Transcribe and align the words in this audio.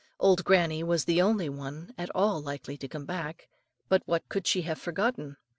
Old 0.19 0.43
granny 0.43 0.81
was 0.81 1.05
the 1.05 1.21
only 1.21 1.47
one 1.47 1.93
at 1.95 2.09
all 2.15 2.41
likely 2.41 2.75
to 2.75 2.87
come 2.87 3.05
back; 3.05 3.47
but 3.87 4.01
what 4.07 4.27
could 4.29 4.47
she 4.47 4.63
have 4.63 4.79
forgotten? 4.81 5.37